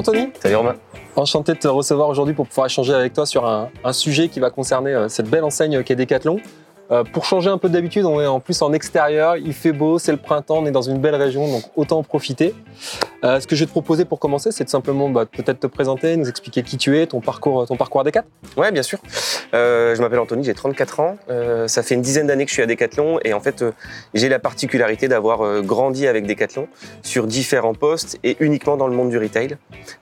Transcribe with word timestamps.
Anthony. 0.00 0.32
Salut 0.40 0.56
Romain. 0.56 0.74
Enchanté 1.16 1.52
de 1.52 1.58
te 1.58 1.68
recevoir 1.68 2.08
aujourd'hui 2.08 2.34
pour 2.34 2.46
pouvoir 2.46 2.66
échanger 2.66 2.94
avec 2.94 3.12
toi 3.12 3.26
sur 3.26 3.46
un, 3.46 3.68
un 3.84 3.92
sujet 3.92 4.28
qui 4.28 4.40
va 4.40 4.50
concerner 4.50 4.92
euh, 4.92 5.08
cette 5.08 5.28
belle 5.28 5.44
enseigne 5.44 5.82
qu'est 5.82 5.96
Decathlon. 5.96 6.38
Euh, 6.90 7.04
pour 7.04 7.24
changer 7.24 7.50
un 7.50 7.58
peu 7.58 7.68
d'habitude, 7.68 8.04
on 8.04 8.20
est 8.20 8.26
en 8.26 8.40
plus 8.40 8.60
en 8.62 8.72
extérieur, 8.72 9.36
il 9.36 9.52
fait 9.52 9.72
beau, 9.72 9.98
c'est 9.98 10.12
le 10.12 10.18
printemps, 10.18 10.58
on 10.58 10.66
est 10.66 10.72
dans 10.72 10.82
une 10.82 10.98
belle 10.98 11.14
région, 11.14 11.46
donc 11.48 11.62
autant 11.76 11.98
en 11.98 12.02
profiter. 12.02 12.54
Euh, 13.22 13.38
ce 13.38 13.46
que 13.46 13.54
je 13.54 13.60
vais 13.60 13.66
te 13.66 13.70
proposer 13.70 14.04
pour 14.04 14.18
commencer, 14.18 14.50
c'est 14.50 14.64
de 14.64 14.70
simplement 14.70 15.08
bah, 15.08 15.26
peut-être 15.26 15.60
te 15.60 15.66
présenter, 15.66 16.16
nous 16.16 16.28
expliquer 16.28 16.62
qui 16.62 16.76
tu 16.78 16.98
es, 16.98 17.06
ton 17.06 17.20
parcours, 17.20 17.66
ton 17.66 17.76
parcours 17.76 18.00
à 18.00 18.04
Decathlon. 18.04 18.30
Ouais, 18.56 18.72
bien 18.72 18.82
sûr. 18.82 18.98
Euh, 19.54 19.94
je 19.94 20.00
m'appelle 20.00 20.18
Anthony, 20.18 20.44
j'ai 20.44 20.54
34 20.54 21.00
ans. 21.00 21.16
Ça 21.66 21.82
fait 21.82 21.94
une 21.94 22.02
dizaine 22.02 22.26
d'années 22.26 22.44
que 22.44 22.50
je 22.50 22.54
suis 22.54 22.62
à 22.62 22.66
Decathlon 22.66 23.18
et 23.24 23.32
en 23.34 23.40
fait, 23.40 23.64
j'ai 24.14 24.28
la 24.28 24.38
particularité 24.38 25.08
d'avoir 25.08 25.62
grandi 25.62 26.06
avec 26.06 26.26
Decathlon 26.26 26.68
sur 27.02 27.26
différents 27.26 27.74
postes 27.74 28.18
et 28.24 28.36
uniquement 28.40 28.76
dans 28.76 28.88
le 28.88 28.94
monde 28.94 29.10
du 29.10 29.18
retail. 29.18 29.56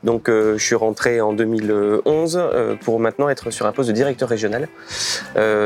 Donc, 0.04 0.28
je 0.28 0.62
suis 0.62 0.74
rentré 0.74 1.20
en 1.20 1.32
2011 1.32 2.36
euh, 2.36 2.74
pour 2.76 3.00
maintenant 3.00 3.28
être 3.28 3.50
sur 3.50 3.66
un 3.66 3.72
poste 3.72 3.88
de 3.88 3.94
directeur 3.94 4.28
régional. 4.28 4.68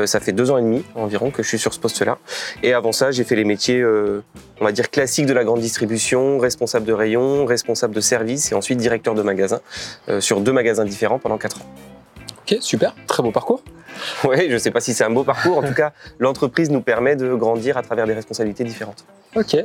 Ça 0.05 0.19
fait 0.19 0.31
deux 0.31 0.51
ans 0.51 0.57
et 0.57 0.61
demi 0.61 0.83
environ 0.95 1.12
que 1.31 1.43
je 1.43 1.47
suis 1.47 1.59
sur 1.59 1.73
ce 1.73 1.79
poste-là. 1.79 2.17
Et 2.61 2.73
avant 2.73 2.91
ça, 2.91 3.11
j'ai 3.11 3.23
fait 3.23 3.35
les 3.35 3.43
métiers, 3.43 3.79
euh, 3.79 4.23
on 4.59 4.65
va 4.65 4.71
dire 4.71 4.89
classiques 4.89 5.25
de 5.25 5.33
la 5.33 5.43
grande 5.43 5.59
distribution, 5.59 6.37
responsable 6.37 6.85
de 6.85 6.93
rayon, 6.93 7.45
responsable 7.45 7.93
de 7.93 8.01
service 8.01 8.51
et 8.51 8.55
ensuite 8.55 8.77
directeur 8.77 9.13
de 9.13 9.21
magasin 9.21 9.59
euh, 10.09 10.21
sur 10.21 10.41
deux 10.41 10.53
magasins 10.53 10.85
différents 10.85 11.19
pendant 11.19 11.37
quatre 11.37 11.61
ans. 11.61 11.65
Ok, 12.41 12.57
super, 12.61 12.93
très 13.07 13.23
beau 13.23 13.31
parcours. 13.31 13.63
Oui, 14.27 14.47
je 14.47 14.53
ne 14.53 14.57
sais 14.57 14.71
pas 14.71 14.79
si 14.79 14.93
c'est 14.93 15.03
un 15.03 15.09
beau 15.09 15.23
parcours. 15.23 15.57
En 15.57 15.63
tout 15.63 15.73
cas, 15.73 15.93
l'entreprise 16.19 16.69
nous 16.69 16.81
permet 16.81 17.15
de 17.15 17.33
grandir 17.33 17.77
à 17.77 17.83
travers 17.83 18.05
des 18.07 18.13
responsabilités 18.13 18.63
différentes. 18.63 19.05
Ok. 19.35 19.55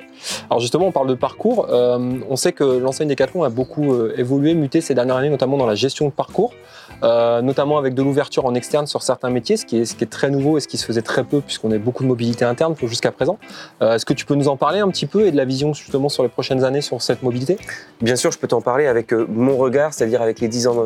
Alors 0.49 0.61
justement, 0.61 0.87
on 0.87 0.93
parle 0.93 1.09
de 1.09 1.15
parcours. 1.15 1.67
Euh, 1.71 2.19
on 2.29 2.37
sait 2.37 2.53
que 2.53 2.65
l'enseigne 2.65 3.09
Decathlon 3.09 3.43
a 3.43 3.51
beaucoup 3.51 3.93
euh, 3.93 4.15
évolué, 4.17 4.55
muté 4.55 4.81
ces 4.81 4.95
dernières 4.95 5.17
années, 5.17 5.29
notamment 5.29 5.57
dans 5.57 5.67
la 5.67 5.75
gestion 5.75 6.07
de 6.07 6.13
parcours, 6.13 6.55
euh, 7.03 7.43
notamment 7.43 7.79
avec 7.79 7.95
de 7.95 8.03
l'ouverture 8.03 8.45
en 8.47 8.55
externe 8.55 8.87
sur 8.87 9.03
certains 9.03 9.31
métiers, 9.31 9.57
ce 9.57 9.65
qui, 9.67 9.79
est, 9.79 10.11
très 10.11 10.31
nouveau 10.31 10.59
et 10.59 10.61
ce 10.61 10.69
qui 10.69 10.79
se 10.79 10.87
faisait 10.87 11.03
très 11.03 11.25
peu 11.25 11.41
puisqu'on 11.41 11.71
a 11.71 11.79
beaucoup 11.79 12.03
de 12.03 12.09
mobilité 12.09 12.45
interne 12.45 12.75
jusqu'à 12.83 13.13
présent. 13.13 13.39
Euh, 13.83 13.95
Est-ce 13.95 14.07
que 14.07 14.15
tu 14.15 14.25
peux 14.25 14.35
nous 14.35 14.49
en 14.49 14.57
parler 14.57 14.81
un 14.81 14.89
petit 14.89 15.07
peu 15.07 15.27
et 15.27 15.31
de 15.31 15.37
la 15.37 15.45
vision 15.45 15.75
justement 15.75 16.09
sur 16.09 16.23
les 16.23 16.29
prochaines 16.29 16.65
années 16.65 16.81
sur 16.81 17.01
cette 17.03 17.23
mobilité? 17.23 17.59
Bien 18.01 18.17
sûr, 18.17 18.33
je 18.33 18.39
peux 18.39 18.49
t'en 18.49 18.61
parler 18.61 18.87
avec 18.87 19.13
euh, 19.13 19.27
mon 19.29 19.57
regard, 19.57 19.93
c'est-à-dire 19.93 20.23
avec 20.23 20.41
les 20.41 20.49
10 20.49 20.67
ans 20.67 20.85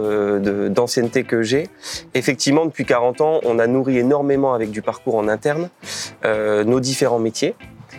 d'ancienneté 0.70 1.24
que 1.24 1.42
j'ai. 1.42 1.68
Effectivement, 2.14 2.64
depuis 2.66 2.84
40 2.84 3.20
ans, 3.20 3.40
on 3.44 3.58
a 3.58 3.66
nourri 3.66 3.98
énormément 3.98 4.54
avec 4.54 4.70
du 4.70 4.82
parcours 4.82 5.16
en 5.16 5.28
interne 5.28 5.68
nos 6.24 6.80
différents 6.80 7.18
métiers. 7.18 7.54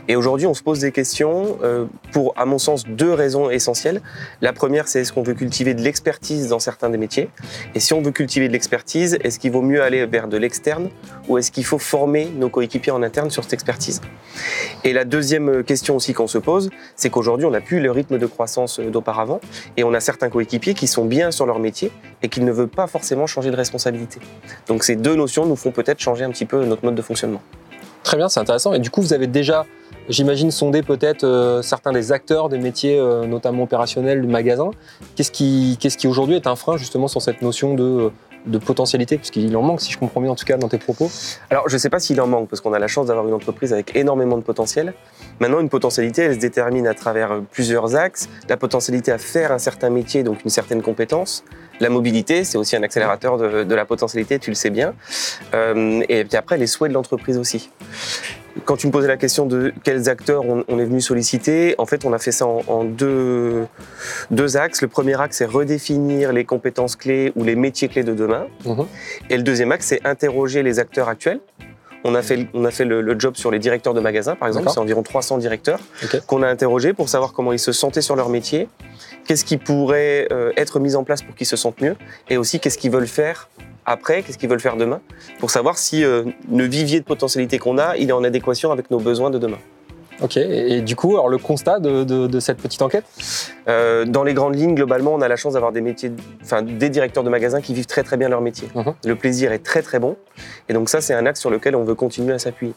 Et 0.08 0.16
aujourd'hui, 0.16 0.48
on 0.48 0.54
se 0.54 0.64
pose 0.64 0.80
des 0.80 0.92
questions 0.92 1.58
euh, 1.64 1.86
pour, 2.12 2.34
à 2.38 2.46
mon 2.46 2.58
sens, 2.58 2.86
deux 2.86 3.14
raisons 3.14 3.50
essentielles. 3.50 4.02
La 4.42 4.52
première, 4.52 4.88
c'est 4.88 5.02
est-ce 5.02 5.14
qu'on 5.14 5.24
veut 5.24 5.34
cultiver 5.34 5.74
de 5.74 5.82
l'expertise 5.82 6.50
dans 6.50 6.60
certains 6.60 6.90
des 6.90 6.98
métiers? 6.98 7.30
Et 7.74 7.80
si 7.80 7.94
on 7.94 8.02
veut 8.02 8.12
cultiver 8.12 8.48
de 8.48 8.54
l'expertise, 8.54 9.18
est-ce 9.24 9.40
qu'il 9.40 9.52
vaut 9.52 9.62
mieux 9.62 9.82
aller 9.82 10.06
vers 10.06 10.28
de 10.28 10.38
l'externe 10.38 10.90
ou 11.30 11.38
est-ce 11.38 11.52
qu'il 11.52 11.64
faut 11.64 11.78
former 11.78 12.26
nos 12.36 12.50
coéquipiers 12.50 12.92
en 12.92 13.02
interne 13.02 13.32
sur 13.32 13.44
cette 13.44 13.54
expertise? 13.54 14.02
Et 14.84 14.92
la 14.92 15.06
deuxième 15.06 15.64
question 15.64 15.96
aussi 15.96 16.14
qu'on 16.14 16.28
se 16.28 16.38
pose, 16.38 16.70
c'est 16.96 17.10
qu'aujourd'hui, 17.10 17.46
on 17.46 17.52
n'a 17.52 17.62
plus 17.62 17.80
le 17.80 17.92
rythme 17.92 18.18
de 18.18 18.26
croissance 18.26 18.80
euh, 18.80 18.90
d'auparavant 18.90 19.40
et 19.78 19.84
on 19.84 19.94
a 19.94 20.00
certains 20.00 20.30
coéquipiers 20.30 20.74
qui 20.74 20.88
sont 20.88 21.06
bien 21.06 21.32
sur 21.32 21.46
leur 21.46 21.60
métier 21.60 21.92
et 22.22 22.30
qui 22.30 22.42
ne 22.42 22.52
veulent 22.52 22.68
pas 22.68 22.88
forcément 22.88 23.28
changer 23.28 23.52
de 23.52 23.56
responsabilité. 23.56 24.20
Donc 24.68 24.84
ces 24.84 24.96
deux 24.96 25.16
notions 25.16 25.46
nous 25.46 25.56
font 25.56 25.72
peut-être 25.72 26.00
changer 26.00 26.24
un 26.24 26.32
petit 26.32 26.46
peu 26.46 26.66
notre 26.66 26.84
mode 26.84 26.96
de 26.96 27.02
fonctionnement. 27.02 27.42
Très 28.04 28.18
bien, 28.18 28.30
c'est 28.30 28.40
intéressant. 28.40 28.74
Et 28.74 28.80
du 28.80 28.90
coup, 28.90 29.02
vous 29.02 29.14
avez 29.14 29.28
déjà, 29.28 29.66
j'imagine, 30.10 30.52
sondé 30.52 30.84
peut-être 30.84 31.24
euh, 31.24 31.62
certains 31.62 31.92
des 31.92 32.12
acteurs 32.12 32.50
des 32.50 32.58
métiers, 32.58 33.00
euh, 33.00 33.26
notamment 33.26 33.64
opérationnels 33.64 34.22
du 34.22 34.28
magasin. 34.28 34.72
Qu'est-ce 35.16 35.32
qui, 35.32 35.78
qu'est-ce 35.80 35.98
qui 35.98 36.08
aujourd'hui 36.08 36.36
est 36.36 36.48
un 36.48 36.56
frein 36.56 36.78
justement 36.78 37.08
sur 37.08 37.22
cette 37.22 37.42
notion 37.42 37.76
de, 37.76 38.12
de 38.46 38.58
potentialité? 38.58 39.18
Puisqu'il 39.18 39.56
en 39.56 39.62
manque, 39.62 39.82
si 39.82 39.92
je 39.92 39.98
comprends 39.98 40.20
bien 40.22 40.32
en 40.32 40.36
tout 40.36 40.46
cas 40.46 40.58
dans 40.58 40.68
tes 40.68 40.78
propos. 40.78 41.10
Alors, 41.50 41.70
je 41.70 41.76
ne 41.76 41.80
sais 41.80 41.90
pas 41.90 42.00
s'il 42.00 42.20
en 42.20 42.28
manque, 42.28 42.50
parce 42.50 42.62
qu'on 42.62 42.74
a 42.74 42.80
la 42.80 42.88
chance 42.88 43.08
d'avoir 43.08 43.26
une 43.28 43.34
entreprise 43.34 43.72
avec 43.72 43.96
énormément 43.96 44.38
de 44.38 44.44
potentiel. 44.44 44.94
Maintenant, 45.40 45.60
une 45.60 45.70
potentialité, 45.70 46.24
elle 46.24 46.36
se 46.36 46.40
détermine 46.40 46.88
à 46.88 46.94
travers 46.94 47.32
euh, 47.32 47.42
plusieurs 47.52 47.96
axes. 47.96 48.30
La 48.50 48.58
potentialité 48.58 49.12
à 49.12 49.18
faire 49.18 49.52
un 49.52 49.60
certain 49.60 49.90
métier, 49.90 50.24
donc 50.24 50.44
une 50.44 50.50
certaine 50.50 50.82
compétence. 50.82 51.44
La 51.80 51.90
mobilité, 51.90 52.44
c'est 52.44 52.58
aussi 52.58 52.76
un 52.76 52.84
accélérateur 52.84 53.38
de, 53.38 53.64
de 53.64 53.76
la 53.76 53.86
potentialité, 53.86 54.40
tu 54.40 54.52
le 54.52 54.56
sais 54.56 54.70
bien. 54.70 54.94
Euh, 55.54 56.02
et 56.08 56.24
puis 56.24 56.38
après, 56.38 56.58
les 56.58 56.68
souhaits 56.68 56.90
de 56.90 56.94
l'entreprise 56.94 57.38
aussi. 57.38 57.72
Quand 58.66 58.78
tu 58.78 58.86
me 58.86 58.92
posais 58.92 59.08
la 59.08 59.18
question 59.18 59.48
de 59.48 59.74
quels 59.84 60.08
acteurs 60.10 60.46
on, 60.46 60.64
on 60.68 60.78
est 60.78 60.86
venu 60.86 61.02
solliciter, 61.02 61.74
en 61.80 61.88
fait, 61.88 62.06
on 62.06 62.14
a 62.14 62.20
fait 62.20 62.32
ça 62.32 62.46
en, 62.46 62.62
en 62.68 62.84
deux, 62.84 63.66
deux 64.30 64.58
axes. 64.58 64.82
Le 64.84 64.88
premier 64.88 65.20
axe, 65.20 65.38
c'est 65.38 65.46
redéfinir 65.46 66.32
les 66.32 66.46
compétences 66.46 66.96
clés 66.96 67.34
ou 67.36 67.44
les 67.44 67.56
métiers 67.56 67.88
clés 67.88 68.04
de 68.04 68.14
demain. 68.14 68.46
Mhm. 68.66 68.86
Et 69.32 69.38
le 69.38 69.44
deuxième 69.44 69.72
axe, 69.72 69.88
c'est 69.88 70.06
interroger 70.06 70.62
les 70.62 70.78
acteurs 70.78 71.10
actuels. 71.10 71.40
On 72.04 72.16
a 72.16 72.22
fait, 72.22 72.48
on 72.54 72.66
a 72.66 72.72
fait 72.72 72.86
le, 72.86 73.02
le 73.02 73.20
job 73.20 73.36
sur 73.36 73.52
les 73.52 73.60
directeurs 73.60 73.94
de 73.94 74.00
magasins, 74.00 74.36
par 74.36 74.48
exemple. 74.48 74.70
C'est 74.70 74.80
environ 74.80 75.04
300 75.04 75.38
directeurs 75.38 75.80
qu'on 76.28 76.44
a 76.44 76.48
interrogés 76.48 76.94
pour 76.94 77.10
savoir 77.10 77.34
comment 77.34 77.54
ils 77.54 77.60
se 77.60 77.72
sentaient 77.72 78.02
sur 78.02 78.16
leur 78.16 78.30
métier, 78.30 78.68
qu'est-ce 79.26 79.46
qui 79.46 79.58
pourrait 79.58 80.28
euh, 80.32 80.52
être 80.58 80.80
mis 80.80 80.96
en 80.96 81.04
place 81.04 81.22
pour 81.22 81.36
qu'ils 81.36 81.48
se 81.48 81.56
sentent 81.56 81.82
mieux, 81.82 81.96
et 82.30 82.38
aussi 82.38 82.60
qu'est-ce 82.60 82.78
qu'ils 82.78 82.92
veulent 82.92 83.08
faire 83.08 83.50
après, 83.86 84.24
qu'est-ce 84.24 84.38
qu'ils 84.38 84.50
veulent 84.50 84.62
faire 84.62 84.78
demain, 84.78 85.02
pour 85.40 85.52
savoir 85.52 85.78
si 85.78 86.04
euh, 86.04 86.24
le 86.52 86.64
vivier 86.66 87.00
de 87.00 87.06
potentialité 87.06 87.60
qu'on 87.60 87.78
a, 87.78 87.98
il 87.98 88.10
est 88.10 88.14
en 88.14 88.24
adéquation 88.24 88.72
avec 88.72 88.90
nos 88.92 89.00
besoins 89.00 89.30
de 89.30 89.38
demain. 89.38 89.60
Ok. 90.24 90.38
Et, 90.38 90.78
et 90.78 90.82
du 90.82 90.96
coup, 90.96 91.12
alors 91.14 91.30
le 91.30 91.38
constat 91.38 91.80
de, 91.80 92.04
de- 92.04 92.28
de 92.28 92.40
cette 92.40 92.58
petite 92.58 92.82
enquête 92.82 93.06
Euh, 93.70 94.04
dans 94.06 94.24
les 94.24 94.34
grandes 94.34 94.56
lignes, 94.56 94.76
globalement, 94.76 95.14
on 95.14 95.22
a 95.22 95.28
la 95.30 95.38
chance 95.38 95.54
d'avoir 95.54 95.72
des 95.72 95.80
métiers, 95.82 96.12
enfin 96.44 96.62
des 96.64 96.90
directeurs 96.90 97.24
de 97.24 97.30
magasins 97.30 97.62
qui 97.62 97.74
vivent 97.74 97.86
très 97.86 98.04
très 98.04 98.18
bien 98.18 98.28
leur 98.28 98.42
métier. 98.42 98.68
Mhm. 98.76 98.94
Le 99.06 99.16
plaisir 99.16 99.52
est 99.54 99.60
très 99.64 99.82
très 99.82 100.00
bon, 100.00 100.18
et 100.68 100.74
donc 100.74 100.90
ça 100.90 101.00
c'est 101.00 101.14
un 101.14 101.26
axe 101.26 101.40
sur 101.40 101.50
lequel 101.50 101.74
on 101.76 101.84
veut 101.86 101.96
continuer 101.96 102.34
à 102.34 102.40
s'appuyer. 102.40 102.74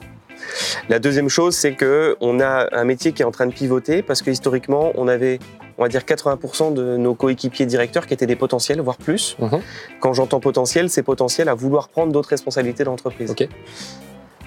La 0.88 0.98
deuxième 1.00 1.28
chose, 1.28 1.56
c'est 1.56 1.72
que 1.72 2.16
on 2.20 2.38
a 2.40 2.68
un 2.72 2.84
métier 2.84 3.10
qui 3.12 3.22
est 3.22 3.24
en 3.24 3.32
train 3.32 3.46
de 3.46 3.52
pivoter 3.54 4.02
parce 4.02 4.22
que 4.22 4.30
historiquement, 4.30 4.92
on 4.94 5.08
avait, 5.08 5.38
on 5.78 5.82
va 5.82 5.88
dire 5.88 6.02
80% 6.02 6.72
de 6.74 6.96
nos 6.96 7.14
coéquipiers 7.14 7.66
directeurs 7.66 8.06
qui 8.06 8.14
étaient 8.14 8.26
des 8.26 8.36
potentiels, 8.36 8.80
voire 8.80 8.96
plus. 8.98 9.36
Mhm. 9.40 9.60
Quand 9.98 10.12
j'entends 10.12 10.40
potentiel, 10.40 10.88
c'est 10.88 11.02
potentiel 11.02 11.48
à 11.48 11.54
vouloir 11.54 11.88
prendre 11.88 12.12
d'autres 12.12 12.28
responsabilités 12.28 12.84
dans 12.84 12.92
l'entreprise. 12.92 13.30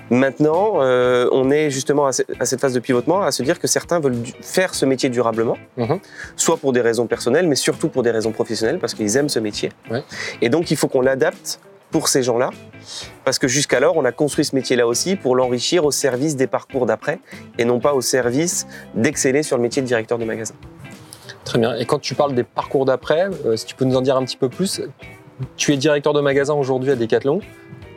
Maintenant, 0.10 0.82
euh, 0.82 1.30
on 1.32 1.52
est 1.52 1.70
justement 1.70 2.06
à 2.08 2.12
ce- 2.12 2.24
à 2.40 2.46
cette 2.46 2.60
phase 2.60 2.74
de 2.74 2.80
pivotement, 2.80 3.22
à 3.22 3.32
se 3.32 3.44
dire 3.44 3.60
que 3.60 3.68
certains 3.68 4.00
veulent 4.00 4.18
faire 4.42 4.74
ce 4.74 4.86
métier 4.86 5.10
durablement, 5.10 5.58
Mhm. 5.78 6.00
soit 6.36 6.58
pour 6.58 6.74
des 6.74 6.82
raisons 6.82 7.06
personnelles, 7.08 7.48
mais 7.48 7.56
surtout 7.56 7.90
pour 7.90 8.02
des 8.04 8.12
raisons 8.12 8.32
professionnelles, 8.32 8.80
parce 8.80 8.94
qu'ils 8.94 9.16
aiment 9.18 9.30
ce 9.30 9.40
métier. 9.40 9.72
Ouais. 9.92 10.04
Et 10.42 10.50
donc, 10.50 10.72
il 10.72 10.78
faut 10.78 10.88
qu'on 10.88 11.02
l'adapte 11.02 11.60
pour 11.92 12.08
ces 12.08 12.22
gens-là, 12.24 12.50
parce 13.26 13.40
que 13.40 13.48
jusqu'alors, 13.48 13.98
on 13.98 14.06
a 14.06 14.12
construit 14.12 14.46
ce 14.46 14.56
métier-là 14.56 14.86
aussi 14.88 15.16
pour 15.16 15.36
l'enrichir 15.36 15.86
au 15.86 15.92
service 15.92 16.36
des 16.36 16.48
parcours 16.48 16.86
d'après, 16.86 17.20
et 17.58 17.66
non 17.66 17.80
pas 17.80 17.94
au 17.94 18.02
service 18.02 18.68
d'exceller 18.96 19.44
sur 19.44 19.58
le 19.58 19.64
métier 19.64 19.82
de 19.82 19.88
directeur 19.88 20.18
de 20.18 20.26
magasin. 20.26 20.54
Très 21.46 21.58
bien. 21.58 21.76
Et 21.76 21.86
quand 21.86 22.00
tu 22.00 22.14
parles 22.16 22.36
des 22.36 22.44
parcours 22.44 22.86
d'après, 22.86 23.28
euh, 23.46 23.56
si 23.56 23.66
tu 23.66 23.74
peux 23.76 23.86
nous 23.86 23.96
en 23.96 24.02
dire 24.02 24.16
un 24.18 24.24
petit 24.24 24.38
peu 24.38 24.50
plus, 24.50 24.82
tu 25.56 25.74
es 25.74 25.78
directeur 25.78 26.14
de 26.14 26.22
magasin 26.22 26.54
aujourd'hui 26.54 26.92
à 26.92 26.96
Decathlon. 26.96 27.40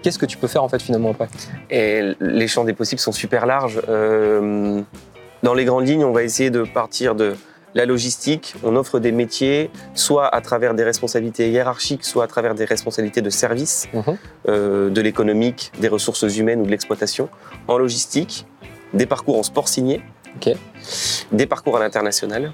Qu'est-ce 0.03 0.19
que 0.19 0.27
tu 0.27 0.37
peux 0.37 0.49
faire 0.49 0.63
en 0.65 0.69
fait 0.69 0.83
finalement 0.83 1.11
après? 1.11 1.29
Et 1.71 2.15
les 2.21 2.49
champs 2.49 2.65
des 2.65 2.73
possibles 2.73 3.01
sont 3.01 3.13
super 3.13 3.47
larges. 3.47 3.81
Euh, 3.89 4.83
dans 5.43 5.55
les 5.55 5.65
grandes 5.65 5.87
lignes, 5.87 6.05
on 6.05 6.13
va 6.13 6.23
essayer 6.23 6.51
de 6.51 6.63
partir 6.65 7.15
de 7.15 7.35
la 7.75 7.87
logistique. 7.87 8.55
On 8.65 8.77
offre 8.77 8.99
des 8.99 9.12
métiers, 9.12 9.71
soit 9.95 10.27
à 10.35 10.41
travers 10.41 10.75
des 10.75 10.85
responsabilités 10.85 11.51
hiérarchiques, 11.51 12.05
soit 12.05 12.25
à 12.25 12.27
travers 12.27 12.55
des 12.55 12.65
responsabilités 12.67 13.23
de 13.23 13.31
service, 13.31 13.89
Mhm. 13.95 14.03
euh, 14.49 14.91
de 14.91 15.01
l'économique, 15.01 15.73
des 15.81 15.89
ressources 15.89 16.23
humaines 16.37 16.61
ou 16.61 16.67
de 16.67 16.71
l'exploitation. 16.71 17.29
En 17.69 17.79
logistique, 17.79 18.47
des 18.93 19.07
parcours 19.07 19.39
en 19.39 19.43
sport 19.43 19.69
signé, 19.69 20.03
des 21.33 21.47
parcours 21.47 21.76
à 21.76 21.81
l'international. 21.81 22.53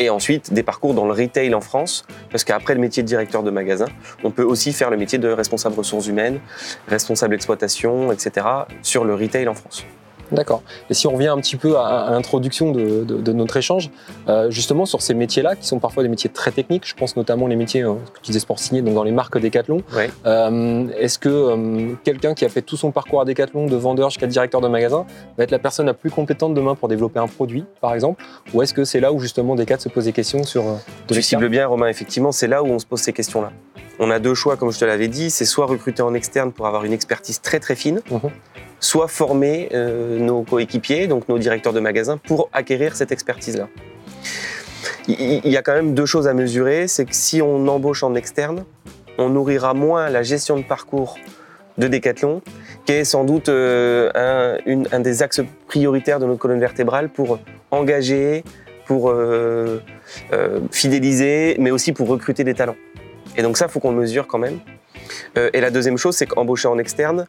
Et 0.00 0.10
ensuite, 0.10 0.52
des 0.52 0.62
parcours 0.62 0.94
dans 0.94 1.06
le 1.06 1.12
retail 1.12 1.54
en 1.54 1.60
France, 1.60 2.04
parce 2.30 2.44
qu'après 2.44 2.74
le 2.74 2.80
métier 2.80 3.02
de 3.02 3.08
directeur 3.08 3.42
de 3.42 3.50
magasin, 3.50 3.86
on 4.22 4.30
peut 4.30 4.44
aussi 4.44 4.72
faire 4.72 4.90
le 4.90 4.96
métier 4.96 5.18
de 5.18 5.28
responsable 5.28 5.74
ressources 5.76 6.06
humaines, 6.06 6.40
responsable 6.86 7.34
exploitation, 7.34 8.12
etc., 8.12 8.46
sur 8.82 9.04
le 9.04 9.14
retail 9.14 9.48
en 9.48 9.54
France. 9.54 9.84
D'accord. 10.32 10.62
Et 10.90 10.94
si 10.94 11.06
on 11.06 11.12
revient 11.12 11.28
un 11.28 11.38
petit 11.38 11.56
peu 11.56 11.76
à, 11.76 11.86
à 11.86 12.10
l'introduction 12.10 12.70
de, 12.72 13.04
de- 13.04 13.16
de 13.18 13.32
notre 13.32 13.56
échange, 13.56 13.90
euh, 14.28 14.50
justement 14.50 14.84
sur 14.86 15.00
ces 15.02 15.14
métiers-là, 15.14 15.56
qui 15.56 15.66
sont 15.66 15.78
parfois 15.78 16.02
des 16.02 16.08
métiers 16.08 16.30
très 16.30 16.50
techniques, 16.50 16.86
je 16.86 16.94
pense 16.94 17.16
notamment 17.16 17.46
les 17.46 17.56
métiers 17.56 17.82
euh, 17.82 17.94
que 18.12 18.18
tu 18.20 18.26
disais 18.32 18.40
sport 18.40 18.58
signé, 18.58 18.82
donc 18.82 18.94
dans 18.94 19.04
les 19.04 19.10
marques 19.12 19.38
Decathlon. 19.38 19.78
Ouais. 19.96 20.10
Euh, 20.26 20.86
Est-ce 20.98 21.18
que 21.18 21.28
euh, 21.28 21.94
quelqu'un 22.04 22.34
qui 22.34 22.44
a 22.44 22.48
fait 22.48 22.62
tout 22.62 22.76
son 22.76 22.90
parcours 22.90 23.20
à 23.20 23.24
Decathlon, 23.24 23.66
de 23.66 23.76
vendeur 23.76 24.10
jusqu'à 24.10 24.26
directeur 24.26 24.60
de 24.60 24.68
magasin, 24.68 25.06
va 25.36 25.44
être 25.44 25.50
la 25.50 25.58
personne 25.58 25.86
la 25.86 25.94
plus 25.94 26.10
compétente 26.10 26.54
demain 26.54 26.74
pour 26.74 26.88
développer 26.88 27.18
un 27.20 27.26
produit, 27.28 27.64
par 27.80 27.94
exemple? 27.94 28.22
Ou 28.52 28.62
est-ce 28.62 28.74
que 28.74 28.84
c'est 28.84 29.00
là 29.00 29.12
où 29.12 29.20
justement 29.20 29.54
Decat 29.56 29.78
se 29.78 29.88
pose 29.88 30.04
des 30.04 30.12
questions 30.12 30.44
sur 30.44 30.62
de 30.64 31.14
Tu 31.14 31.22
cibles 31.22 31.48
bien, 31.48 31.66
Romain, 31.66 31.88
effectivement, 31.88 32.32
c'est 32.32 32.48
là 32.48 32.62
où 32.62 32.66
on 32.66 32.78
se 32.78 32.86
pose 32.86 33.00
ces 33.00 33.12
questions-là. 33.12 33.50
On 33.98 34.10
a 34.10 34.18
deux 34.18 34.34
choix, 34.34 34.56
comme 34.56 34.72
je 34.72 34.78
te 34.78 34.84
l'avais 34.84 35.08
dit, 35.08 35.30
c'est 35.30 35.44
soit 35.44 35.66
recruter 35.66 36.02
en 36.02 36.14
externe 36.14 36.52
pour 36.52 36.66
avoir 36.66 36.84
une 36.84 36.92
expertise 36.92 37.40
très 37.40 37.58
très 37.58 37.74
fine, 37.74 38.00
Mhm. 38.10 38.30
soit 38.80 39.08
former 39.08 39.68
euh, 39.74 40.18
nos 40.20 40.42
coéquipiers, 40.42 41.06
donc 41.08 41.28
nos 41.28 41.38
directeurs 41.38 41.72
de 41.72 41.80
magasin, 41.80 42.16
pour 42.16 42.48
acquérir 42.52 42.94
cette 42.96 43.10
expertise-là. 43.12 43.68
Il 45.08 45.48
y 45.48 45.56
a 45.56 45.62
quand 45.62 45.72
même 45.72 45.94
deux 45.94 46.04
choses 46.06 46.28
à 46.28 46.34
mesurer. 46.34 46.86
C'est 46.86 47.06
que 47.06 47.14
si 47.14 47.40
on 47.40 47.66
embauche 47.66 48.02
en 48.02 48.14
externe, 48.14 48.64
on 49.16 49.30
nourrira 49.30 49.72
moins 49.74 50.10
la 50.10 50.22
gestion 50.22 50.56
de 50.58 50.62
parcours 50.62 51.16
de 51.78 51.88
Decathlon, 51.88 52.42
qui 52.84 52.92
est 52.92 53.04
sans 53.04 53.24
doute 53.24 53.48
euh, 53.48 54.10
un, 54.14 54.82
un, 54.92 55.00
des 55.00 55.22
axes 55.22 55.40
prioritaires 55.66 56.20
de 56.20 56.26
notre 56.26 56.38
colonne 56.40 56.60
vertébrale 56.60 57.08
pour 57.08 57.38
engager, 57.70 58.44
pour 58.86 59.10
euh, 59.10 59.78
fidéliser, 60.70 61.56
mais 61.58 61.70
aussi 61.70 61.92
pour 61.92 62.08
recruter 62.08 62.44
des 62.44 62.54
talents. 62.54 62.76
Et 63.38 63.42
donc 63.42 63.56
ça, 63.56 63.66
il 63.66 63.70
faut 63.70 63.80
qu'on 63.80 63.92
mesure 63.92 64.26
quand 64.26 64.38
même. 64.38 64.58
Euh, 65.36 65.48
et 65.52 65.60
la 65.60 65.70
deuxième 65.70 65.96
chose, 65.96 66.16
c'est 66.16 66.26
qu'embaucher 66.26 66.68
en 66.68 66.76
externe, 66.76 67.26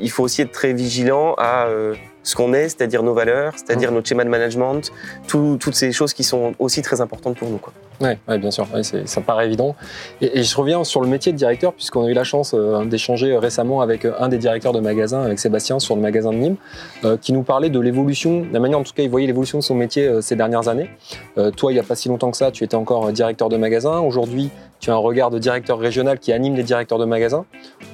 il 0.00 0.10
faut 0.10 0.22
aussi 0.22 0.42
être 0.42 0.52
très 0.52 0.74
vigilant 0.74 1.34
à 1.38 1.66
euh, 1.66 1.94
ce 2.22 2.36
qu'on 2.36 2.52
est, 2.52 2.68
c'est-à-dire 2.68 3.02
nos 3.02 3.14
valeurs, 3.14 3.54
c'est-à-dire 3.56 3.90
mmh. 3.90 3.94
notre 3.94 4.08
schéma 4.08 4.24
de 4.24 4.28
management, 4.28 4.92
toutes 5.26 5.74
ces 5.74 5.92
choses 5.92 6.12
qui 6.12 6.24
sont 6.24 6.54
aussi 6.58 6.82
très 6.82 7.00
importantes 7.00 7.36
pour 7.38 7.48
nous. 7.48 7.60
Oui, 8.02 8.10
ouais, 8.28 8.38
bien 8.38 8.50
sûr, 8.50 8.66
ça 9.06 9.20
paraît 9.22 9.46
évident. 9.46 9.74
Et, 10.20 10.42
je 10.42 10.56
reviens 10.56 10.84
sur 10.84 11.00
le 11.00 11.08
métier 11.08 11.32
de 11.32 11.38
directeur, 11.38 11.72
puisqu'on 11.72 12.04
a 12.04 12.10
eu 12.10 12.12
la 12.12 12.24
chance 12.24 12.52
euh, 12.52 12.84
d'échanger 12.84 13.38
récemment 13.38 13.80
avec 13.80 14.04
un 14.04 14.28
des 14.28 14.36
directeurs 14.36 14.72
de 14.72 14.80
magasin, 14.80 15.22
avec 15.22 15.38
Sébastien, 15.38 15.78
sur 15.78 15.96
le 15.96 16.02
magasin 16.02 16.30
de 16.32 16.36
Nîmes, 16.36 16.56
qui 17.22 17.32
nous 17.32 17.42
parlait 17.42 17.70
de 17.70 17.80
l'évolution, 17.80 18.40
de 18.40 18.52
la 18.52 18.60
manière 18.60 18.78
en 18.78 18.82
tout 18.82 18.92
cas 18.92 19.02
il 19.02 19.08
voyait 19.08 19.26
l'évolution 19.26 19.58
de 19.58 19.62
son 19.62 19.74
métier 19.74 20.20
ces 20.20 20.36
dernières 20.36 20.68
années. 20.68 20.90
toi, 21.56 21.72
il 21.72 21.74
n'y 21.74 21.80
a 21.80 21.84
pas 21.84 21.94
si 21.94 22.08
longtemps 22.08 22.30
que 22.30 22.36
ça, 22.36 22.50
tu 22.50 22.64
étais 22.64 22.74
encore 22.74 23.10
directeur 23.12 23.48
de 23.48 23.56
magasin. 23.56 24.00
Aujourd'hui, 24.00 24.50
tu 24.80 24.90
as 24.90 24.94
un 24.94 24.98
regard 24.98 25.30
de 25.30 25.38
directeur 25.38 25.78
régional 25.78 26.18
qui 26.18 26.32
anime 26.32 26.54
les 26.54 26.62
directeurs 26.62 26.98
de 26.98 27.04
magasins. 27.04 27.44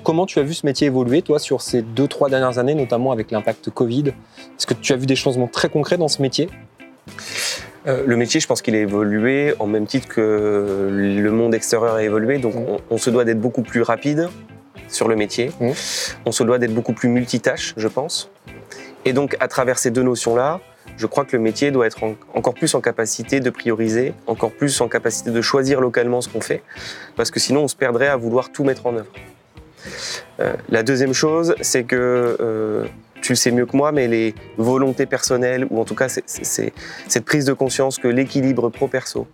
Comment 0.05 0.27
tu 0.27 0.39
as 0.39 0.43
vu 0.43 0.55
ce 0.55 0.67
métier 0.67 0.87
évoluer, 0.89 1.23
toi, 1.23 1.39
sur 1.39 1.61
ces 1.61 1.83
deux, 1.83 2.09
trois 2.09 2.29
dernières 2.29 2.59
années, 2.59 2.75
notamment 2.75 3.13
avec 3.13 3.31
l'impact 3.31 3.71
Covid? 3.71 4.09
Est-ce 4.09 4.67
que 4.67 4.75
tu 4.75 4.93
as 4.93 4.97
vu 4.97 5.07
des 5.07 5.17
changements 5.17 5.49
très 5.49 5.69
concrets 5.69 5.97
dans 5.97 6.09
ce 6.09 6.23
métier? 6.23 6.49
Euh, 7.87 8.05
le 8.07 8.17
métier, 8.17 8.41
je 8.41 8.47
pense 8.47 8.63
qu'il 8.63 8.75
a 8.75 8.79
évolué 8.79 9.55
en 9.59 9.67
même 9.67 9.87
titre 9.87 10.09
que 10.09 10.89
le 10.91 11.31
monde 11.31 11.55
extérieur 11.55 11.95
a 11.95 12.03
évolué. 12.03 12.39
Donc, 12.39 12.55
mmh. 12.55 12.79
on, 12.91 12.99
se 12.99 13.11
doit 13.11 13.25
d'être 13.25 13.41
beaucoup 13.41 13.63
plus 13.63 13.83
rapide 13.83 14.29
sur 14.89 15.09
le 15.09 15.17
métier. 15.17 15.51
Mmh. 15.61 15.71
On 16.27 16.33
se 16.33 16.45
doit 16.45 16.59
d'être 16.59 16.75
beaucoup 16.75 16.93
plus 16.93 17.09
multitâche, 17.09 17.75
je 17.77 17.89
pense. 17.89 18.31
Et 19.05 19.13
donc, 19.13 19.37
à 19.41 19.49
travers 19.49 19.79
ces 19.79 19.91
deux 19.91 20.03
notions-là, 20.03 20.61
je 20.97 21.07
crois 21.07 21.25
que 21.25 21.37
le 21.37 21.43
métier 21.43 21.71
doit 21.71 21.87
être 21.87 22.03
encore 22.35 22.55
plus 22.55 22.75
en 22.75 22.81
capacité 22.81 23.41
de 23.41 23.51
prioriser, 23.51 24.15
encore 24.27 24.53
plus 24.53 24.81
en 24.81 24.89
capacité 24.89 25.31
de 25.31 25.41
choisir 25.41 25.81
localement 25.81 26.21
ce 26.21 26.29
qu'on 26.29 26.41
fait, 26.41 26.63
parce 27.17 27.31
que 27.31 27.41
sinon 27.41 27.63
on 27.63 27.69
se 27.69 27.77
perdrait 27.77 28.09
à 28.09 28.17
vouloir 28.17 28.53
tout 28.53 28.65
mettre 28.65 28.87
en 28.87 28.97
œuvre. 28.97 29.13
Euh, 30.41 30.55
la 30.69 30.83
deuxième 30.83 31.13
chose, 31.13 31.55
c'est 31.61 31.85
que 31.85 32.37
euh, 32.41 32.85
tu 33.21 33.33
le 33.33 33.37
sais 33.37 33.51
mieux 33.51 33.67
que 33.67 33.77
moi, 33.77 33.93
mais 33.93 34.09
les 34.09 34.35
volontés 34.59 35.07
personnelles, 35.07 35.67
ou 35.71 35.81
en 35.81 35.85
tout 35.85 35.95
cas 35.95 36.09
cette 36.09 37.25
prise 37.25 37.45
de 37.45 37.53
conscience 37.53 37.99
que 37.99 38.09
l'équilibre 38.09 38.69
pro-perso, 38.69 39.27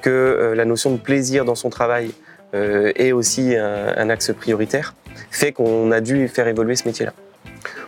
que 0.00 0.10
euh, 0.10 0.54
la 0.54 0.64
notion 0.64 0.90
de 0.92 0.98
plaisir 0.98 1.44
dans 1.44 1.54
son 1.54 1.70
travail 1.70 2.10
est 2.54 3.12
aussi 3.12 3.56
un 3.56 4.10
axe 4.10 4.30
prioritaire, 4.34 4.94
fait 5.30 5.52
qu'on 5.52 5.90
a 5.90 6.02
dû 6.02 6.28
faire 6.28 6.48
évoluer 6.48 6.76
ce 6.76 6.86
métier-là. 6.86 7.14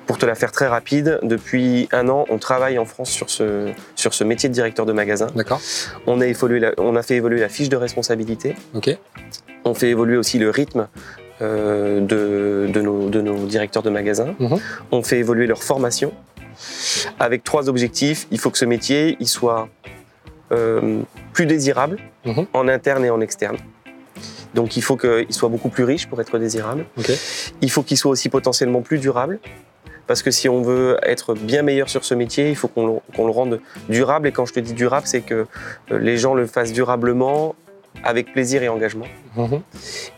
Pour 0.06 0.19
te 0.19 0.27
la 0.27 0.35
faire 0.35 0.53
très 0.53 0.67
rapide, 0.67 1.19
depuis 1.23 1.89
un 1.93 2.09
an, 2.09 2.27
on 2.29 2.39
travaille 2.39 2.79
en 2.79 2.85
France 2.85 3.11
sur 3.11 3.31
ce, 3.31 3.71
sur 3.97 4.12
ce 4.12 4.23
métier 4.25 4.49
de 4.49 4.55
directeur 4.55 4.85
de 4.87 4.93
magasin. 4.93 5.29
D'accord. 5.35 5.61
On, 6.06 6.21
a 6.21 6.27
on 6.79 6.97
a 6.97 7.03
fait 7.03 7.17
évoluer 7.17 7.41
la 7.41 7.49
fiche 7.49 7.69
de 7.69 7.77
responsabilité. 7.77 8.55
Ok. 8.75 8.97
On 9.65 9.75
fait 9.75 9.89
évoluer 9.89 10.17
aussi 10.17 10.39
le 10.39 10.51
rythme 10.51 10.89
euh, 11.41 12.01
de, 12.01 12.71
de, 12.71 12.81
nos, 12.81 13.09
de, 13.09 13.21
nos, 13.21 13.47
directeurs 13.47 13.83
de 13.83 13.91
magasin. 13.91 14.35
Mhm. 14.39 14.59
On 14.93 15.03
fait 15.03 15.19
évoluer 15.19 15.47
leur 15.47 15.62
formation 15.62 16.12
avec 17.19 17.43
trois 17.43 17.69
objectifs. 17.69 18.27
Il 18.31 18.39
faut 18.39 18.51
que 18.51 18.59
ce 18.59 18.65
métier 18.65 19.17
il 19.21 19.27
soit 19.27 19.69
euh, 20.53 21.01
plus 21.33 21.47
désirable 21.47 21.99
mhm. 22.25 22.47
en 22.53 22.69
interne 22.69 23.05
et 23.05 23.11
en 23.11 23.21
externe. 23.21 23.56
Donc 24.55 24.77
il 24.77 24.83
faut 24.83 24.97
qu'il 24.97 25.33
soit 25.33 25.49
beaucoup 25.49 25.71
plus 25.71 25.85
riche 25.85 26.06
pour 26.06 26.21
être 26.21 26.39
désirable. 26.39 26.85
Il 27.61 27.71
faut 27.71 27.83
qu'il 27.83 27.99
soit 27.99 28.11
aussi 28.11 28.29
potentiellement 28.29 28.83
plus 28.83 28.99
durable. 28.99 29.41
Parce 30.06 30.23
que 30.23 30.31
si 30.31 30.49
on 30.49 30.62
veut 30.62 30.99
être 31.03 31.35
bien 31.35 31.62
meilleur 31.62 31.89
sur 31.89 32.05
ce 32.05 32.15
métier, 32.15 32.51
il 32.51 32.56
faut 32.56 32.69
qu'on 32.69 32.87
le, 32.87 33.31
rende 33.31 33.61
durable. 33.89 34.29
Et 34.29 34.33
quand 34.33 34.47
je 34.47 34.53
te 34.53 34.61
dis 34.61 34.75
durable, 34.75 35.06
c'est 35.06 35.23
que 35.23 35.47
euh, 35.91 35.99
les 35.99 36.19
gens 36.19 36.35
le 36.35 36.47
fassent 36.47 36.73
durablement, 36.73 37.55
avec 38.03 38.33
plaisir 38.33 38.62
et 38.62 38.69
engagement. 38.69 39.06
Mhm. 39.37 39.62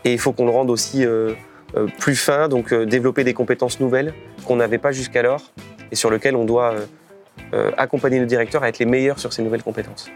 Et 0.03 0.13
il 0.13 0.19
faut 0.19 0.33
qu'on 0.33 0.45
le 0.45 0.51
rende 0.51 0.69
aussi 0.69 1.05
euh, 1.05 1.33
euh, 1.75 1.87
plus 1.99 2.15
fin, 2.15 2.49
donc 2.49 2.73
développer 2.73 3.23
des 3.23 3.33
compétences 3.33 3.79
nouvelles 3.79 4.13
qu'on 4.45 4.55
n'avait 4.57 4.77
pas 4.77 4.91
jusqu'alors 4.91 5.51
et 5.91 5.95
sur 5.95 6.09
lesquelles 6.09 6.35
on 6.35 6.45
doit 6.45 6.73
accompagner 7.77 8.19
nos 8.19 8.25
directeurs 8.25 8.63
à 8.63 8.69
être 8.69 8.79
les 8.79 8.85
meilleurs 8.85 9.19
sur 9.19 9.31
ces 9.31 9.41
nouvelles 9.41 9.63
compétences 9.63 10.09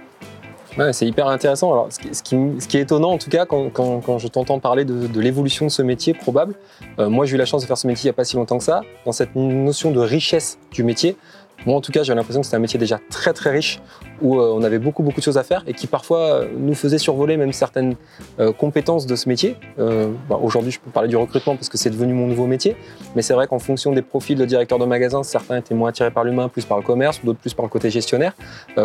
c'est 0.92 1.06
hyper 1.06 1.28
intéressant. 1.28 1.72
Alors, 1.72 1.90
ce 1.92 2.24
qui, 2.24 2.78
est 2.78 2.82
étonnant, 2.82 3.12
en 3.12 3.18
tout 3.18 3.30
cas, 3.30 3.46
quand, 3.46 4.18
je 4.18 4.28
t'entends 4.28 4.60
parler 4.60 4.86
de, 4.86 5.20
l'évolution 5.20 5.66
de 5.66 5.72
ce 5.72 5.82
métier 5.82 6.14
probable, 6.14 6.56
euh, 7.00 7.10
moi 7.10 7.26
j'ai 7.26 7.36
eu 7.36 7.38
la 7.38 7.46
chance 7.46 7.62
de 7.62 7.68
faire 7.68 7.78
ce 7.78 7.88
métier 7.88 8.08
il 8.08 8.08
n'y 8.08 8.12
a 8.12 8.14
pas 8.14 8.24
si 8.24 8.36
longtemps 8.36 8.58
que 8.58 8.64
ça, 8.64 8.82
dans 9.06 9.12
cette 9.12 9.36
notion 9.36 9.92
de 9.92 10.00
richesse 10.00 10.58
du 10.72 10.84
métier, 10.84 11.18
moi, 11.66 11.76
en 11.76 11.82
tout 11.82 11.92
cas, 11.92 12.04
j'ai 12.04 12.14
l'impression 12.16 12.42
que 12.42 12.46
c'était 12.46 12.58
un 12.58 12.62
métier 12.62 12.80
déjà 12.80 13.00
très 13.10 13.34
très 13.34 13.52
riche 13.52 13.80
où 14.22 14.40
euh, 14.40 14.54
on 14.56 14.64
avait 14.64 14.80
beaucoup 14.80 15.04
beaucoup 15.04 15.20
de 15.20 15.24
choses 15.24 15.38
à 15.38 15.44
faire 15.44 15.64
et 15.68 15.74
qui 15.74 15.88
parfois 15.88 16.20
euh, 16.20 16.48
nous 16.58 16.74
faisait 16.74 16.98
survoler 16.98 17.38
même 17.38 17.54
certaines 17.54 17.96
euh, 18.40 18.52
compétences 18.52 19.06
de 19.06 19.16
ce 19.16 19.30
métier. 19.30 19.56
Bah, 19.78 20.40
aujourd'hui, 20.42 20.72
je 20.72 20.80
peux 20.80 20.92
parler 20.92 21.10
du 21.10 21.16
recrutement 21.16 21.56
parce 21.56 21.70
que 21.70 21.78
c'est 21.78 21.90
devenu 21.90 22.14
mon 22.14 22.28
nouveau 22.28 22.48
métier, 22.48 22.76
mais 23.16 23.22
c'est 23.22 23.34
vrai 23.34 23.48
qu'en 23.48 23.60
fonction 23.60 23.92
des 23.92 24.02
profils 24.02 24.38
de 24.38 24.46
directeurs 24.46 24.80
de 24.80 24.86
magasin, 24.86 25.24
certains 25.24 25.58
étaient 25.58 25.76
moins 25.76 25.90
attirés 25.90 26.12
par 26.12 26.24
l'humain, 26.24 26.50
plus 26.50 26.66
par 26.66 26.78
le 26.78 26.84
commerce, 26.84 27.22
d'autres 27.24 27.40
plus 27.40 27.54
par 27.54 27.66
le 27.66 27.70
côté 27.70 27.90
gestionnaire. 27.90 28.34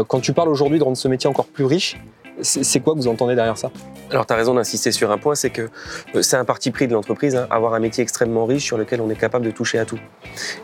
quand 0.09 0.21
tu 0.21 0.33
parles 0.33 0.49
aujourd'hui 0.49 0.79
de 0.79 0.85
rendre 0.85 0.97
ce 0.97 1.09
métier 1.09 1.29
encore 1.29 1.47
plus 1.47 1.65
riche, 1.65 1.97
c'est 2.43 2.81
quoi 2.81 2.95
que 2.95 2.99
vous 2.99 3.09
entendez 3.09 3.35
derrière 3.35 3.59
ça? 3.59 3.71
Alors, 4.11 4.27
tu 4.27 4.33
as 4.33 4.37
raison 4.37 4.55
d'insister 4.55 4.93
sur 4.93 5.11
un 5.11 5.19
point, 5.19 5.35
c'est 5.35 5.51
que 5.51 5.69
euh, 6.15 6.23
c'est 6.23 6.37
un 6.37 6.45
parti 6.45 6.71
pris 6.71 6.87
de 6.87 6.93
l'entreprise, 6.93 7.35
hein, 7.37 7.47
avoir 7.51 7.75
un 7.75 7.81
métier 7.81 8.03
extrêmement 8.03 8.45
riche 8.45 8.65
sur 8.65 8.79
lequel 8.79 9.01
on 9.01 9.11
est 9.11 9.19
capable 9.19 9.45
de 9.45 9.51
toucher 9.51 9.79
à 9.79 9.85
tout. 9.85 9.99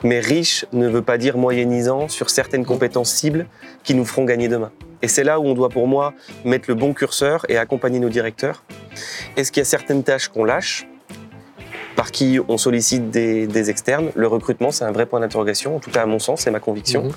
Mais 0.03 0.21
riche 0.21 0.67
ne 0.73 0.89
veut 0.89 1.03
pas 1.03 1.19
dire 1.19 1.37
moyennisant 1.37 2.09
sur 2.09 2.31
certaines 2.31 2.65
compétences 2.65 3.11
cibles 3.11 3.47
qui 3.83 3.95
nous 3.95 4.05
feront 4.05 4.25
gagner 4.25 4.49
demain. 4.49 4.71
Et 5.03 5.09
c'est 5.09 5.25
là 5.25 5.41
où 5.41 5.45
on 5.45 5.55
doit, 5.55 5.69
pour 5.69 5.89
moi, 5.89 6.15
mettre 6.45 6.67
le 6.69 6.75
bon 6.75 6.95
curseur 6.95 7.45
et 7.49 7.57
accompagner 7.59 7.99
nos 7.99 8.09
directeurs. 8.09 8.63
Est-ce 9.37 9.51
qu'il 9.51 9.61
y 9.61 9.63
a 9.63 9.69
certaines 9.69 10.05
tâches 10.05 10.29
qu'on 10.29 10.45
lâche? 10.45 10.87
Par 12.03 12.11
qui 12.11 12.41
on 12.49 12.59
sollicite 12.59 13.11
des, 13.11 13.71
externes. 13.71 14.11
Le 14.17 14.27
recrutement, 14.27 14.73
c'est 14.73 14.85
un 14.85 14.91
vrai 14.91 15.07
point 15.07 15.21
d'interrogation, 15.21 15.77
en 15.77 15.79
tout 15.79 15.93
cas 15.93 16.03
à 16.03 16.07
mon 16.07 16.19
sens, 16.19 16.41
c'est 16.41 16.51
ma 16.51 16.59
conviction. 16.59 17.05
Mhm. 17.05 17.13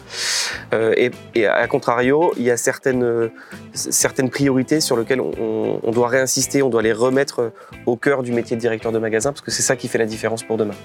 Euh, 0.75 1.09
et, 1.33 1.47
à 1.47 1.65
contrario, 1.67 2.31
il 2.37 2.43
y 2.43 2.51
a 2.51 2.57
certaines, 2.57 3.31
certaines 3.73 4.29
priorités 4.29 4.81
sur 4.81 4.95
lesquelles 4.95 5.21
on, 5.21 5.79
on, 5.81 5.91
doit 5.91 6.07
réinsister, 6.07 6.61
on 6.61 6.69
doit 6.69 6.83
les 6.83 6.93
remettre 6.93 7.51
au 7.87 7.95
cœur 7.95 8.21
du 8.21 8.31
métier 8.31 8.55
de 8.55 8.61
directeur 8.61 8.91
de 8.91 8.99
magasin, 8.99 9.31
parce 9.31 9.41
que 9.41 9.49
c'est 9.49 9.63
ça 9.63 9.75
qui 9.75 9.87
fait 9.87 9.97
la 9.97 10.05
différence 10.05 10.43
pour 10.43 10.55
demain. 10.55 10.75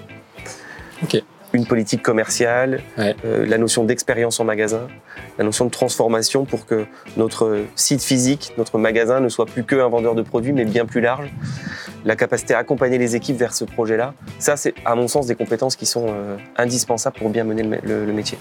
Ok 1.03 1.21
une 1.53 1.65
politique 1.65 2.01
commerciale, 2.01 2.81
euh, 2.97 3.45
la 3.45 3.57
notion 3.57 3.83
d'expérience 3.83 4.39
en 4.39 4.45
magasin, 4.45 4.87
la 5.37 5.43
notion 5.43 5.65
de 5.65 5.71
transformation 5.71 6.45
pour 6.45 6.65
que 6.65 6.85
notre 7.17 7.59
site 7.75 8.03
physique, 8.03 8.53
notre 8.57 8.77
magasin 8.77 9.19
ne 9.19 9.29
soit 9.29 9.45
plus 9.45 9.63
qu'un 9.63 9.87
vendeur 9.87 10.15
de 10.15 10.21
produits, 10.21 10.53
mais 10.53 10.65
bien 10.65 10.85
plus 10.85 11.01
large. 11.01 11.29
La 12.05 12.15
capacité 12.15 12.53
à 12.53 12.59
accompagner 12.59 12.97
les 12.97 13.15
équipes 13.15 13.37
vers 13.37 13.53
ce 13.53 13.63
projet-là, 13.63 14.13
ça 14.39 14.57
c'est 14.57 14.73
à 14.85 14.95
mon 14.95 15.07
sens 15.07 15.27
des 15.27 15.35
compétences 15.35 15.75
qui 15.75 15.85
sont 15.85 16.07
euh, 16.09 16.37
indispensables 16.57 17.17
pour 17.17 17.29
bien 17.29 17.43
mener 17.43 17.63
le, 17.63 18.11
métier. 18.11 18.37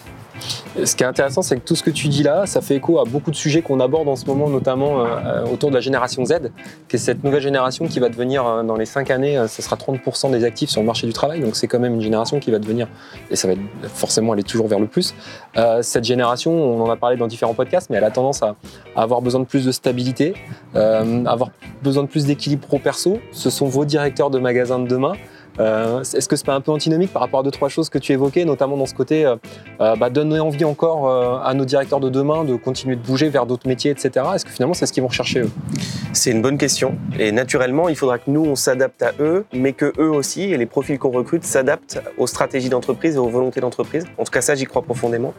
Ce 0.85 0.97
qui 0.97 1.03
est 1.03 1.07
intéressant, 1.07 1.43
c'est 1.43 1.57
que 1.57 1.65
tout 1.65 1.77
ce 1.77 1.83
que 1.83 1.91
tu 1.91 2.09
dis 2.09 2.23
là, 2.23 2.47
ça 2.47 2.61
fait 2.61 2.77
écho 2.77 2.99
à 2.99 3.05
beaucoup 3.05 3.31
de 3.31 3.37
sujets 3.37 3.63
qu'on 3.63 3.79
aborde 3.81 4.09
en 4.09 4.17
ce 4.17 4.25
moment, 4.27 4.49
notamment 4.49 5.05
euh, 5.05 5.45
autour 5.47 5.71
de 5.71 5.75
la 5.75 5.81
génération 5.81 6.25
Z, 6.25 6.51
qui 6.89 6.97
est 6.97 6.99
cette 6.99 7.23
nouvelle 7.23 7.43
génération 7.43 7.87
qui 7.87 8.01
va 8.01 8.09
devenir, 8.09 8.65
dans 8.65 8.77
les 8.77 8.87
cinq 8.87 9.11
années, 9.11 9.45
ce 9.49 9.63
sera 9.63 9.77
30% 9.77 10.31
des 10.31 10.45
actifs 10.45 10.71
sur 10.71 10.81
le 10.81 10.87
marché 10.87 11.07
du 11.07 11.13
travail. 11.13 11.41
Donc 11.41 11.57
c'est 11.57 11.67
quand 11.67 11.79
même 11.79 11.95
une 11.95 12.01
génération 12.01 12.41
qui 12.41 12.51
va 12.51 12.59
devenir 12.59 12.89
et 13.31 13.37
ça 13.37 13.49
va 13.49 13.55
forcément 13.93 14.33
aller 14.33 14.43
toujours 14.43 14.69
vers 14.69 14.81
le 14.81 14.87
plus. 14.87 15.15
Euh, 15.57 15.83
cette 15.83 16.05
génération, 16.05 16.53
on 16.53 16.83
en 16.83 16.91
a 16.91 16.97
parlé 16.97 17.17
dans 17.17 17.27
différents 17.27 17.55
podcasts, 17.55 17.91
mais 17.91 17.97
elle 17.97 18.05
a 18.05 18.11
tendance 18.11 18.43
à, 18.43 18.57
avoir 18.97 19.23
besoin 19.23 19.41
de 19.41 19.47
plus 19.47 19.65
de 19.65 19.73
stabilité, 19.73 20.35
euh, 20.75 21.25
avoir 21.25 21.51
besoin 21.83 22.03
de 22.03 22.09
plus 22.09 22.27
d'équilibre 22.27 22.67
pro-perso. 22.67 23.19
Sont 23.51 23.67
vos 23.67 23.85
directeurs 23.85 24.31
de 24.31 24.39
magasins 24.39 24.79
de 24.79 24.87
demain. 24.87 25.13
Euh, 25.59 26.01
est-ce 26.01 26.29
que 26.29 26.37
c'est 26.37 26.47
pas 26.47 26.55
un 26.55 26.61
peu 26.61 26.71
antinomique 26.71 27.13
par 27.13 27.23
rapport 27.23 27.41
à 27.41 27.43
deux 27.43 27.51
trois 27.51 27.69
choses 27.69 27.89
que 27.89 27.99
tu 27.99 28.13
évoquais, 28.13 28.45
notamment 28.45 28.77
dans 28.77 28.87
ce 28.87 28.95
côté 28.95 29.27
euh, 29.27 29.37
euh, 29.81 29.97
bah, 29.97 30.11
donner 30.11 30.41
envie 30.41 30.65
encore 30.65 31.11
à 31.45 31.53
nos 31.55 31.65
directeurs 31.65 32.01
de 32.01 32.09
demain 32.09 32.45
de 32.45 32.57
continuer 32.57 32.97
de 32.97 33.01
bouger 33.01 33.29
vers 33.29 33.47
d'autres 33.47 33.69
métiers, 33.69 33.91
etc. 33.91 34.27
Est-ce 34.35 34.45
que 34.45 34.51
finalement 34.51 34.75
c'est 34.75 34.87
ce 34.87 34.93
qu'ils 34.93 35.03
vont 35.03 35.09
rechercher 35.09 35.41
eux? 35.41 35.51
C'est 36.13 36.31
une 36.31 36.43
bonne 36.43 36.59
question. 36.59 36.97
Et 37.19 37.33
naturellement, 37.33 37.89
il 37.89 37.97
faudra 37.97 38.19
que 38.19 38.31
nous 38.31 38.45
on 38.45 38.55
s'adapte 38.55 39.03
à 39.03 39.13
eux, 39.21 39.45
mais 39.53 39.73
que 39.73 39.93
eux 39.99 40.11
aussi 40.11 40.43
et 40.43 40.57
les 40.57 40.67
profils 40.67 40.99
qu'on 40.99 41.11
recrute 41.11 41.45
s'adaptent 41.45 42.01
aux 42.19 42.27
stratégies 42.27 42.69
d'entreprise 42.69 43.17
et 43.17 43.19
aux 43.19 43.29
volontés 43.29 43.61
d'entreprise. 43.61 44.05
En 44.19 44.25
tout 44.25 44.33
cas, 44.33 44.41
ça 44.41 44.55
j'y 44.55 44.65
crois 44.65 44.83
profondément. 44.83 45.35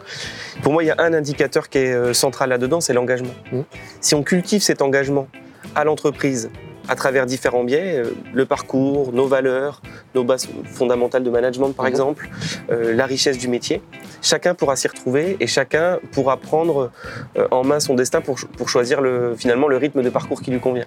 Pour 0.61 0.73
moi, 0.73 0.83
il 0.83 0.87
y 0.87 0.91
a 0.91 0.95
un 0.99 1.13
indicateur 1.13 1.69
qui 1.69 1.79
est 1.79 2.13
central 2.13 2.49
là-dedans, 2.49 2.81
c'est 2.81 2.93
l'engagement. 2.93 3.33
Mmh. 3.51 3.61
Si 3.99 4.15
on 4.15 4.23
cultive 4.23 4.61
cet 4.61 4.81
engagement 4.81 5.27
à 5.75 5.83
l'entreprise 5.83 6.49
à 6.87 6.95
travers 6.95 7.25
différents 7.25 7.63
biais, 7.63 7.97
euh, 7.97 8.13
le 8.33 8.45
parcours, 8.45 9.13
nos 9.13 9.27
valeurs, 9.27 9.81
nos 10.15 10.23
bases 10.23 10.47
fondamentales 10.65 11.23
de 11.23 11.29
management 11.29 11.71
par 11.73 11.85
Mhm. 11.85 11.91
exemple, 11.91 12.29
euh, 12.71 12.93
la 12.93 13.05
richesse 13.05 13.37
du 13.37 13.47
métier. 13.47 13.81
Chacun 14.21 14.53
pourra 14.55 14.75
s'y 14.75 14.87
retrouver 14.87 15.37
et 15.39 15.47
chacun 15.47 15.99
pourra 16.11 16.37
prendre 16.37 16.91
euh, 17.37 17.47
en 17.51 17.63
main 17.63 17.79
son 17.79 17.93
destin 17.95 18.21
pour, 18.21 18.37
pour 18.57 18.69
choisir 18.69 19.01
le, 19.01 19.35
finalement 19.37 19.67
le 19.67 19.77
rythme 19.77 20.01
de 20.01 20.09
parcours 20.09 20.41
qui 20.41 20.51
lui 20.51 20.59
convient. 20.59 20.85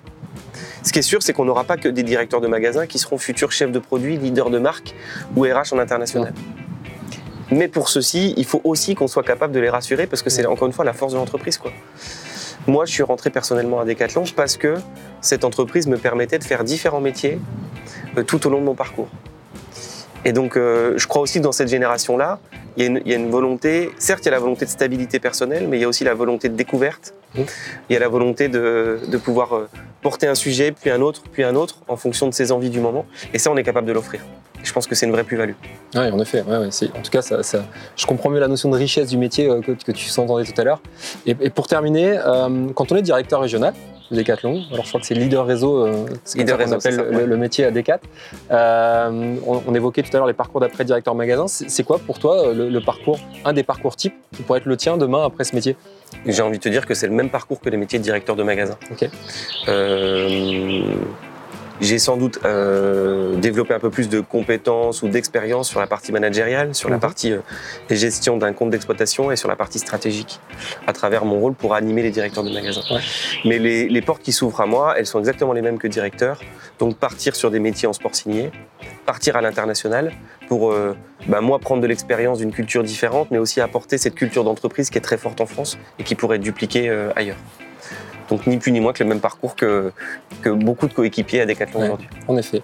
Ce 0.82 0.92
qui 0.92 0.98
est 0.98 1.02
sûr, 1.02 1.22
c'est 1.22 1.32
qu'on 1.32 1.44
n'aura 1.46 1.64
pas 1.64 1.76
que 1.76 1.88
des 1.88 2.02
directeurs 2.02 2.40
de 2.40 2.48
magasins 2.48 2.86
qui 2.86 2.98
seront 2.98 3.16
futurs 3.18 3.52
chefs 3.52 3.72
de 3.72 3.78
produits, 3.78 4.16
leaders 4.18 4.50
de 4.50 4.58
marque 4.58 4.94
ou 5.36 5.42
RH 5.42 5.72
en 5.72 5.78
international. 5.78 6.34
Mais 7.50 7.68
pour 7.68 7.88
ceci, 7.88 8.34
il 8.36 8.44
faut 8.44 8.60
aussi 8.64 8.94
qu'on 8.94 9.06
soit 9.06 9.22
capable 9.22 9.52
de 9.52 9.60
les 9.60 9.70
rassurer 9.70 10.06
parce 10.06 10.22
que 10.22 10.30
c'est 10.30 10.44
encore 10.46 10.66
une 10.66 10.72
fois 10.72 10.84
la 10.84 10.92
force 10.92 11.12
de 11.12 11.18
l'entreprise. 11.18 11.56
quoi. 11.58 11.72
Moi, 12.66 12.86
je 12.86 12.92
suis 12.92 13.02
rentré 13.02 13.30
personnellement 13.30 13.80
à 13.80 13.84
Decathlon 13.84 14.24
parce 14.34 14.56
que 14.56 14.76
cette 15.20 15.44
entreprise 15.44 15.86
me 15.86 15.98
permettait 15.98 16.38
de 16.38 16.44
faire 16.44 16.64
différents 16.64 17.00
métiers 17.00 17.38
euh, 18.16 18.22
tout 18.22 18.46
au 18.46 18.50
long 18.50 18.60
de 18.60 18.64
mon 18.64 18.74
parcours. 18.74 19.08
Et 20.24 20.32
donc, 20.32 20.56
euh, 20.56 20.94
je 20.96 21.06
crois 21.06 21.20
aussi 21.20 21.38
que 21.38 21.44
dans 21.44 21.52
cette 21.52 21.68
génération-là, 21.68 22.40
il 22.76 23.02
y, 23.06 23.12
a 23.12 23.16
une- 23.16 23.30
volonté, 23.30 23.90
certes, 23.98 24.20
il 24.24 24.26
y 24.26 24.28
a 24.28 24.32
la 24.32 24.38
volonté 24.38 24.64
de 24.64 24.70
stabilité 24.70 25.20
personnelle, 25.20 25.68
mais 25.68 25.76
il 25.76 25.80
y 25.80 25.84
a 25.84 25.88
aussi 25.88 26.02
la 26.02 26.14
volonté 26.14 26.48
de 26.48 26.56
découverte. 26.56 27.14
Il 27.36 27.44
y 27.90 27.96
a 27.96 28.00
la 28.00 28.08
volonté 28.08 28.48
de, 28.48 29.00
de 29.06 29.16
pouvoir 29.18 29.54
euh, 29.54 29.68
porter 30.00 30.26
un 30.26 30.34
sujet, 30.34 30.72
puis 30.72 30.90
un 30.90 31.02
autre, 31.02 31.22
puis 31.30 31.44
un 31.44 31.54
autre, 31.54 31.80
en 31.88 31.96
fonction 31.96 32.26
de 32.28 32.32
ses 32.34 32.50
envies 32.50 32.70
du 32.70 32.80
moment. 32.80 33.04
Et 33.34 33.38
ça, 33.38 33.50
on 33.50 33.56
est 33.56 33.62
capable 33.62 33.86
de 33.86 33.92
l'offrir. 33.92 34.22
Je 34.64 34.72
pense 34.72 34.86
que 34.88 34.94
c'est 34.96 35.06
une 35.06 35.12
vraie 35.12 35.22
plus-value. 35.24 35.52
Oui, 35.94 36.10
en 36.10 36.18
effet. 36.18 36.42
ouais, 36.42 36.56
ouais, 36.58 36.66
en 36.66 37.02
tout 37.02 37.10
cas, 37.12 37.22
ça, 37.22 37.42
ça- 37.44 37.64
je 37.96 38.06
comprends 38.06 38.30
mieux 38.30 38.40
la 38.40 38.48
notion 38.48 38.70
de 38.70 38.76
richesse 38.76 39.08
du 39.10 39.18
métier 39.18 39.48
euh, 39.48 39.60
que, 39.60 39.72
que 39.72 39.92
tu 39.92 40.06
s'entendais 40.08 40.44
tout 40.44 40.58
à 40.60 40.64
l'heure. 40.64 40.80
Et, 41.26 41.36
et 41.40 41.50
pour 41.50 41.66
terminer, 41.68 42.16
euh, 42.18 42.68
quand 42.74 42.90
on 42.90 42.96
est 42.96 43.02
directeur 43.02 43.40
régional 43.40 43.74
de 44.10 44.16
Decathlon, 44.16 44.62
alors 44.72 44.84
je 44.84 44.88
crois 44.90 45.00
que 45.00 45.06
c'est 45.06 45.14
leader 45.14 45.46
réseau, 45.46 45.86
euh, 45.86 46.06
c'est 46.24 46.38
ça 46.46 46.56
qu'on 46.56 46.72
appelle 46.72 46.80
ça, 46.80 46.90
le, 46.90 47.16
ouais. 47.16 47.26
le 47.26 47.36
métier 47.36 47.64
à 47.64 47.70
Decat. 47.70 48.00
On, 48.50 49.62
on 49.66 49.74
évoquait 49.74 50.02
tout 50.02 50.10
à 50.14 50.18
l'heure 50.18 50.26
les 50.26 50.34
parcours 50.34 50.60
d'après 50.60 50.84
directeur 50.84 51.14
magasin. 51.14 51.46
C'est 51.48 51.84
quoi 51.84 51.98
pour 51.98 52.18
toi 52.18 52.52
le, 52.52 52.68
le 52.68 52.80
parcours, 52.80 53.18
un 53.44 53.52
des 53.52 53.62
parcours 53.62 53.96
types 53.96 54.14
qui 54.34 54.42
pourrait 54.42 54.58
être 54.60 54.66
le 54.66 54.76
tien 54.76 54.96
demain 54.96 55.24
après 55.24 55.44
ce 55.44 55.54
métier? 55.54 55.76
J'ai 56.26 56.42
envie 56.42 56.58
de 56.58 56.62
te 56.62 56.68
dire 56.68 56.86
que 56.86 56.94
c'est 56.94 57.06
le 57.06 57.12
même 57.14 57.30
parcours 57.30 57.60
que 57.60 57.68
les 57.70 57.76
métiers 57.76 57.98
de 57.98 58.04
directeur 58.04 58.36
de 58.36 58.42
magasin. 58.42 58.76
Ok. 58.90 59.08
J'ai 61.80 61.98
sans 61.98 62.16
doute 62.16 62.38
euh, 62.44 63.34
développé 63.36 63.74
un 63.74 63.80
peu 63.80 63.90
plus 63.90 64.08
de 64.08 64.20
compétences 64.20 65.02
ou 65.02 65.08
d'expérience 65.08 65.68
sur 65.68 65.80
la 65.80 65.86
partie 65.88 66.12
managériale, 66.12 66.74
sur 66.74 66.88
la 66.88 66.96
Mhm. 66.96 67.00
partie 67.00 67.32
euh, 67.32 67.40
gestion 67.90 68.36
d'un 68.36 68.52
compte 68.52 68.70
d'exploitation 68.70 69.32
et 69.32 69.36
sur 69.36 69.48
la 69.48 69.56
partie 69.56 69.78
stratégique, 69.80 70.38
à 70.86 70.92
travers 70.92 71.24
mon 71.24 71.40
rôle 71.40 71.54
pour 71.54 71.74
animer 71.74 72.02
les 72.02 72.10
directeurs 72.12 72.44
de 72.44 72.50
magasins. 72.50 72.82
Ouais. 72.90 73.00
Mais 73.44 73.58
les, 73.58 73.88
les 73.88 74.02
portes 74.02 74.22
qui 74.22 74.32
s'ouvrent 74.32 74.60
à 74.60 74.66
moi, 74.66 74.94
elles 74.96 75.06
sont 75.06 75.18
exactement 75.18 75.52
les 75.52 75.62
mêmes 75.62 75.78
que 75.78 75.88
directeur. 75.88 76.40
Donc 76.78 76.96
partir 76.96 77.34
sur 77.34 77.50
des 77.50 77.58
métiers 77.60 77.88
en 77.88 77.92
sport 77.92 78.14
signé, 78.14 78.50
partir 79.04 79.36
à 79.36 79.40
l'international 79.42 80.12
pour 80.48 80.72
euh, 80.72 80.96
bah, 81.26 81.40
moi 81.40 81.58
prendre 81.58 81.82
de 81.82 81.86
l'expérience 81.88 82.38
d'une 82.38 82.52
culture 82.52 82.84
différente, 82.84 83.28
mais 83.32 83.38
aussi 83.38 83.60
apporter 83.60 83.98
cette 83.98 84.14
culture 84.14 84.44
d'entreprise 84.44 84.90
qui 84.90 84.98
est 84.98 85.00
très 85.00 85.18
forte 85.18 85.40
en 85.40 85.46
France 85.46 85.76
et 85.98 86.04
qui 86.04 86.14
pourrait 86.14 86.36
être 86.36 86.42
dupliquée 86.42 86.88
ailleurs. 87.16 87.36
Donc 88.30 88.46
ni 88.46 88.56
plus 88.58 88.72
ni 88.72 88.80
moins 88.80 88.92
que 88.92 89.02
le 89.02 89.08
même 89.08 89.20
parcours 89.20 89.54
que, 89.56 89.92
que 90.42 90.50
beaucoup 90.50 90.88
de 90.88 90.94
coéquipiers 90.94 91.40
à 91.42 91.46
Decathlon 91.46 91.80
Ouais. 91.80 91.86
aujourd'hui. 91.86 92.08
En 92.28 92.36
effet. 92.36 92.62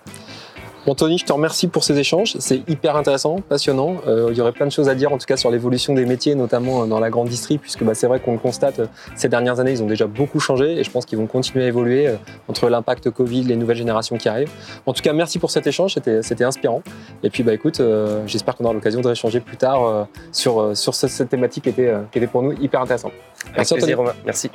Bon, 0.87 0.95
Tony, 0.95 1.19
je 1.19 1.27
te 1.27 1.33
remercie 1.35 1.69
pour 1.69 1.85
ces 1.85 1.99
échanges. 1.99 2.37
C'est 2.39 2.67
hyper 2.67 2.97
intéressant, 2.97 3.43
passionnant. 3.47 3.97
Euh, 4.09 4.29
il 4.31 4.39
y 4.39 4.41
aurait 4.41 4.53
plein 4.53 4.65
de 4.65 4.73
choses 4.73 4.89
à 4.89 4.95
dire, 4.95 5.13
en 5.13 5.19
tout 5.19 5.27
cas, 5.27 5.37
sur 5.37 5.51
l'évolution 5.51 5.93
des 5.93 6.07
métiers, 6.07 6.35
notamment 6.35 6.83
euh, 6.83 6.87
dans 6.87 6.99
la 6.99 7.11
grande 7.11 7.29
distrie, 7.29 7.59
puisque 7.59 7.85
bah, 7.85 7.93
c'est 7.95 8.07
vrai 8.07 8.19
qu'on 8.19 8.33
le 8.33 8.39
constate, 8.39 8.79
euh, 8.79 8.87
ces 9.15 9.29
dernières 9.29 9.61
années, 9.61 9.73
ils 9.73 9.83
ont 9.83 9.87
déjà 9.87 10.07
beaucoup 10.07 10.41
changé 10.41 10.79
et 10.81 10.83
je 10.83 10.91
pense 10.91 11.05
qu'ils 11.05 11.19
vont 11.19 11.27
continuer 11.27 11.67
à 11.67 11.69
évoluer 11.69 12.07
euh, 12.09 12.17
entre 12.49 12.71
l'impact 12.71 13.11
Covid, 13.11 13.43
les 13.43 13.57
nouvelles 13.57 13.77
générations 13.77 14.17
qui 14.17 14.31
arrivent. 14.31 14.51
En 14.87 14.95
tout 14.95 15.03
cas, 15.03 15.13
merci 15.13 15.39
pour 15.39 15.51
cet 15.51 15.67
échange, 15.67 15.97
c'était 16.23 16.45
inspirant. 16.45 16.83
Et 17.23 17.29
puis, 17.29 17.43
bah, 17.43 17.53
écoute, 17.53 17.81
euh, 17.81 18.23
j'espère 18.27 18.57
qu'on 18.57 18.65
aura 18.65 18.73
l'occasion 18.73 19.03
de 19.03 19.07
rééchanger 19.07 19.41
plus 19.41 19.59
tard 19.59 20.09
sur, 20.33 20.75
sur 20.75 20.95
ce- 20.95 21.09
cette 21.09 21.29
thématique 21.29 21.65
qui 21.65 21.69
était, 21.71 21.93
qui 22.11 22.17
était 22.17 22.27
pour 22.27 22.41
nous 22.43 22.53
hyper 22.53 22.81
intéressante. 22.81 23.13
Avec 23.45 23.57
Merci, 23.59 23.75
Anthony. 23.75 23.93
Romain. 23.93 24.15
Merci. 24.25 24.51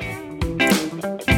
thank 1.05 1.29
you 1.29 1.34